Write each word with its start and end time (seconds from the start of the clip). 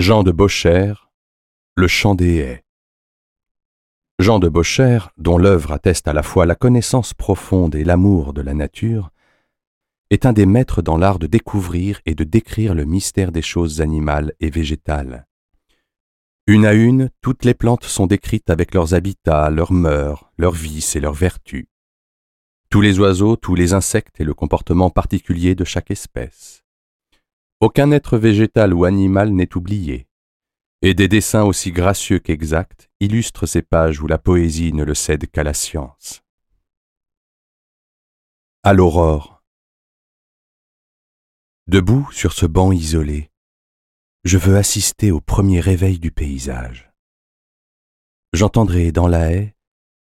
Jean 0.00 0.22
de 0.22 0.32
Beauchère, 0.32 1.10
Le 1.76 1.86
chant 1.86 2.14
des 2.14 2.36
haies. 2.36 2.64
Jean 4.18 4.38
de 4.38 4.48
Beauchère, 4.48 5.10
dont 5.18 5.36
l'œuvre 5.36 5.72
atteste 5.72 6.08
à 6.08 6.14
la 6.14 6.22
fois 6.22 6.46
la 6.46 6.54
connaissance 6.54 7.12
profonde 7.12 7.74
et 7.74 7.84
l'amour 7.84 8.32
de 8.32 8.40
la 8.40 8.54
nature, 8.54 9.10
est 10.08 10.24
un 10.24 10.32
des 10.32 10.46
maîtres 10.46 10.80
dans 10.80 10.96
l'art 10.96 11.18
de 11.18 11.26
découvrir 11.26 12.00
et 12.06 12.14
de 12.14 12.24
décrire 12.24 12.74
le 12.74 12.86
mystère 12.86 13.30
des 13.30 13.42
choses 13.42 13.82
animales 13.82 14.32
et 14.40 14.48
végétales. 14.48 15.26
Une 16.46 16.64
à 16.64 16.72
une, 16.72 17.10
toutes 17.20 17.44
les 17.44 17.52
plantes 17.52 17.84
sont 17.84 18.06
décrites 18.06 18.48
avec 18.48 18.72
leurs 18.72 18.94
habitats, 18.94 19.50
leurs 19.50 19.74
mœurs, 19.74 20.30
leurs 20.38 20.54
vices 20.54 20.96
et 20.96 21.00
leurs 21.00 21.12
vertus. 21.12 21.66
Tous 22.70 22.80
les 22.80 22.98
oiseaux, 22.98 23.36
tous 23.36 23.54
les 23.54 23.74
insectes 23.74 24.18
et 24.18 24.24
le 24.24 24.32
comportement 24.32 24.88
particulier 24.88 25.54
de 25.54 25.64
chaque 25.64 25.90
espèce. 25.90 26.64
Aucun 27.60 27.90
être 27.90 28.16
végétal 28.16 28.72
ou 28.72 28.86
animal 28.86 29.32
n'est 29.32 29.54
oublié, 29.54 30.08
et 30.80 30.94
des 30.94 31.08
dessins 31.08 31.44
aussi 31.44 31.72
gracieux 31.72 32.18
qu'exacts 32.18 32.90
illustrent 33.00 33.44
ces 33.44 33.60
pages 33.60 34.00
où 34.00 34.06
la 34.06 34.16
poésie 34.16 34.72
ne 34.72 34.82
le 34.82 34.94
cède 34.94 35.30
qu'à 35.30 35.42
la 35.42 35.52
science. 35.52 36.22
À 38.62 38.72
l'aurore. 38.72 39.42
Debout 41.66 42.10
sur 42.12 42.32
ce 42.32 42.46
banc 42.46 42.72
isolé, 42.72 43.30
je 44.24 44.38
veux 44.38 44.56
assister 44.56 45.10
au 45.10 45.20
premier 45.20 45.60
réveil 45.60 45.98
du 45.98 46.10
paysage. 46.10 46.90
J'entendrai 48.32 48.90
dans 48.90 49.06
la 49.06 49.32
haie 49.32 49.54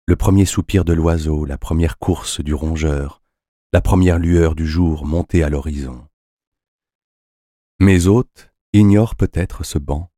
le 0.07 0.15
premier 0.15 0.45
soupir 0.45 0.83
de 0.83 0.93
l'oiseau, 0.93 1.45
la 1.45 1.59
première 1.59 1.99
course 1.99 2.41
du 2.41 2.55
rongeur, 2.55 3.21
la 3.71 3.81
première 3.81 4.17
lueur 4.17 4.55
du 4.55 4.65
jour 4.65 5.05
montée 5.05 5.43
à 5.43 5.49
l'horizon. 5.49 6.07
Mes 7.81 8.07
hôtes 8.07 8.53
ignorent 8.71 9.15
peut-être 9.15 9.65
ce 9.65 9.77
banc. 9.77 10.09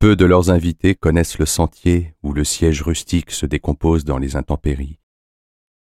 Peu 0.00 0.16
de 0.16 0.24
leurs 0.24 0.50
invités 0.50 0.96
connaissent 0.96 1.38
le 1.38 1.46
sentier 1.46 2.16
où 2.24 2.32
le 2.32 2.42
siège 2.42 2.82
rustique 2.82 3.30
se 3.30 3.46
décompose 3.46 4.04
dans 4.04 4.18
les 4.18 4.34
intempéries. 4.34 4.98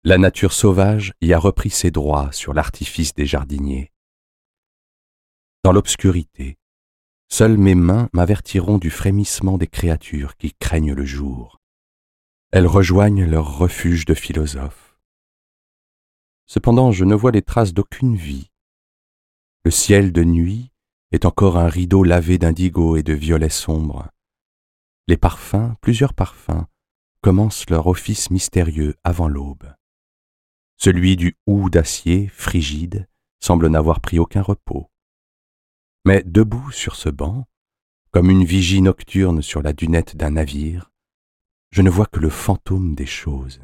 La 0.04 0.16
nature 0.16 0.52
sauvage 0.52 1.12
y 1.20 1.32
a 1.32 1.40
repris 1.40 1.70
ses 1.70 1.90
droits 1.90 2.30
sur 2.30 2.54
l'artifice 2.54 3.14
des 3.14 3.26
jardiniers. 3.26 3.90
Dans 5.64 5.72
l'obscurité, 5.72 6.56
seules 7.28 7.58
mes 7.58 7.74
mains 7.74 8.08
m'avertiront 8.12 8.78
du 8.78 8.90
frémissement 8.90 9.58
des 9.58 9.66
créatures 9.66 10.36
qui 10.36 10.54
craignent 10.54 10.94
le 10.94 11.04
jour. 11.04 11.60
Elles 12.52 12.68
rejoignent 12.68 13.24
leur 13.24 13.58
refuge 13.58 14.04
de 14.04 14.14
philosophes. 14.14 14.96
Cependant, 16.46 16.92
je 16.92 17.04
ne 17.04 17.16
vois 17.16 17.32
les 17.32 17.42
traces 17.42 17.74
d'aucune 17.74 18.14
vie 18.14 18.52
le 19.64 19.70
ciel 19.70 20.12
de 20.12 20.24
nuit 20.24 20.70
est 21.10 21.24
encore 21.24 21.56
un 21.56 21.68
rideau 21.68 22.04
lavé 22.04 22.36
d'indigo 22.36 22.96
et 22.96 23.02
de 23.02 23.14
violets 23.14 23.48
sombres. 23.48 24.08
Les 25.08 25.16
parfums, 25.16 25.74
plusieurs 25.80 26.12
parfums, 26.12 26.66
commencent 27.22 27.70
leur 27.70 27.86
office 27.86 28.30
mystérieux 28.30 28.94
avant 29.04 29.26
l'aube. 29.26 29.74
Celui 30.76 31.16
du 31.16 31.38
hou 31.46 31.70
d'acier, 31.70 32.28
frigide, 32.28 33.08
semble 33.40 33.68
n'avoir 33.68 34.00
pris 34.00 34.18
aucun 34.18 34.42
repos. 34.42 34.90
Mais 36.04 36.22
debout 36.26 36.70
sur 36.70 36.94
ce 36.94 37.08
banc, 37.08 37.46
comme 38.10 38.28
une 38.28 38.44
vigie 38.44 38.82
nocturne 38.82 39.40
sur 39.40 39.62
la 39.62 39.72
dunette 39.72 40.14
d'un 40.14 40.32
navire, 40.32 40.90
je 41.70 41.80
ne 41.80 41.88
vois 41.90 42.06
que 42.06 42.20
le 42.20 42.28
fantôme 42.28 42.94
des 42.94 43.06
choses. 43.06 43.62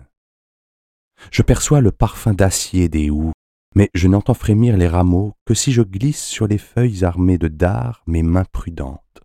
Je 1.30 1.42
perçois 1.42 1.82
le 1.82 1.92
parfum 1.92 2.32
d'acier 2.32 2.88
des 2.88 3.10
houes 3.10 3.32
mais 3.74 3.90
je 3.94 4.08
n'entends 4.08 4.34
frémir 4.34 4.76
les 4.76 4.88
rameaux 4.88 5.34
que 5.44 5.54
si 5.54 5.72
je 5.72 5.82
glisse 5.82 6.24
sur 6.24 6.46
les 6.46 6.58
feuilles 6.58 7.04
armées 7.04 7.38
de 7.38 7.48
dards 7.48 8.02
mes 8.06 8.22
mains 8.22 8.44
prudentes. 8.44 9.22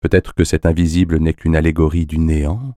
Peut-être 0.00 0.34
que 0.34 0.44
cet 0.44 0.66
invisible 0.66 1.18
n'est 1.18 1.34
qu'une 1.34 1.56
allégorie 1.56 2.06
du 2.06 2.18
néant, 2.18 2.74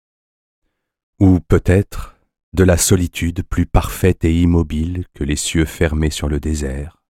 ou 1.18 1.40
peut-être 1.40 2.16
de 2.52 2.64
la 2.64 2.76
solitude 2.76 3.42
plus 3.42 3.66
parfaite 3.66 4.24
et 4.24 4.40
immobile 4.40 5.06
que 5.12 5.24
les 5.24 5.36
cieux 5.36 5.64
fermés 5.64 6.10
sur 6.10 6.28
le 6.28 6.40
désert. 6.40 7.02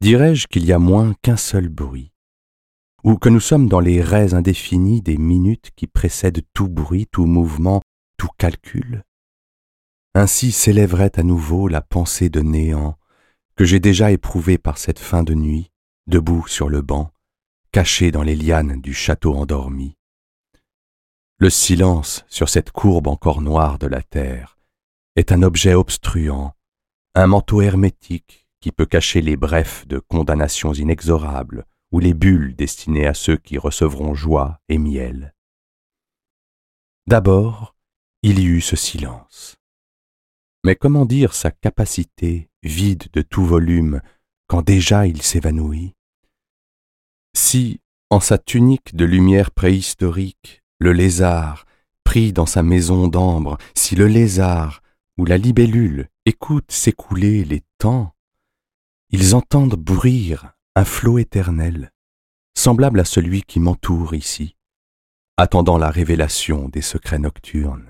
Dirais-je 0.00 0.46
qu'il 0.46 0.64
y 0.64 0.72
a 0.72 0.78
moins 0.78 1.14
qu'un 1.22 1.36
seul 1.36 1.68
bruit, 1.68 2.12
ou 3.04 3.16
que 3.16 3.28
nous 3.28 3.40
sommes 3.40 3.68
dans 3.68 3.80
les 3.80 4.02
raies 4.02 4.34
indéfinis 4.34 5.02
des 5.02 5.16
minutes 5.16 5.70
qui 5.76 5.86
précèdent 5.86 6.42
tout 6.52 6.68
bruit, 6.68 7.06
tout 7.10 7.26
mouvement, 7.26 7.80
tout 8.18 8.30
calcul? 8.36 9.04
Ainsi 10.14 10.52
s'élèverait 10.52 11.18
à 11.18 11.22
nouveau 11.22 11.68
la 11.68 11.80
pensée 11.80 12.28
de 12.28 12.40
néant 12.40 12.98
que 13.56 13.64
j'ai 13.64 13.80
déjà 13.80 14.10
éprouvée 14.10 14.58
par 14.58 14.78
cette 14.78 14.98
fin 14.98 15.22
de 15.22 15.34
nuit, 15.34 15.70
debout 16.06 16.46
sur 16.48 16.68
le 16.68 16.82
banc, 16.82 17.12
caché 17.72 18.10
dans 18.10 18.22
les 18.22 18.34
lianes 18.34 18.80
du 18.80 18.92
château 18.92 19.34
endormi. 19.34 19.96
Le 21.38 21.50
silence 21.50 22.24
sur 22.28 22.48
cette 22.48 22.70
courbe 22.70 23.06
encore 23.06 23.40
noire 23.40 23.78
de 23.78 23.86
la 23.86 24.02
terre 24.02 24.58
est 25.16 25.32
un 25.32 25.42
objet 25.42 25.74
obstruant, 25.74 26.54
un 27.14 27.26
manteau 27.26 27.60
hermétique 27.60 28.48
qui 28.60 28.72
peut 28.72 28.86
cacher 28.86 29.20
les 29.20 29.36
brefs 29.36 29.86
de 29.86 29.98
condamnations 29.98 30.72
inexorables 30.72 31.64
ou 31.92 31.98
les 31.98 32.14
bulles 32.14 32.54
destinées 32.54 33.06
à 33.06 33.14
ceux 33.14 33.36
qui 33.36 33.58
recevront 33.58 34.14
joie 34.14 34.60
et 34.68 34.78
miel. 34.78 35.34
D'abord, 37.06 37.74
il 38.22 38.38
y 38.38 38.44
eut 38.44 38.60
ce 38.60 38.76
silence. 38.76 39.59
Mais 40.62 40.76
comment 40.76 41.06
dire 41.06 41.34
sa 41.34 41.50
capacité, 41.50 42.50
vide 42.62 43.06
de 43.12 43.22
tout 43.22 43.44
volume, 43.44 44.02
quand 44.46 44.62
déjà 44.62 45.06
il 45.06 45.22
s'évanouit? 45.22 45.94
Si, 47.34 47.80
en 48.10 48.20
sa 48.20 48.36
tunique 48.36 48.94
de 48.94 49.04
lumière 49.04 49.52
préhistorique, 49.52 50.62
le 50.78 50.92
lézard, 50.92 51.64
pris 52.04 52.32
dans 52.32 52.46
sa 52.46 52.62
maison 52.62 53.08
d'ambre, 53.08 53.56
si 53.74 53.94
le 53.94 54.06
lézard 54.06 54.82
ou 55.16 55.24
la 55.24 55.38
libellule 55.38 56.08
écoutent 56.26 56.72
s'écouler 56.72 57.44
les 57.44 57.62
temps, 57.78 58.14
ils 59.10 59.34
entendent 59.34 59.76
bruire 59.76 60.52
un 60.76 60.84
flot 60.84 61.18
éternel, 61.18 61.90
semblable 62.54 63.00
à 63.00 63.04
celui 63.04 63.42
qui 63.42 63.60
m'entoure 63.60 64.14
ici, 64.14 64.56
attendant 65.36 65.78
la 65.78 65.90
révélation 65.90 66.68
des 66.68 66.82
secrets 66.82 67.18
nocturnes. 67.18 67.89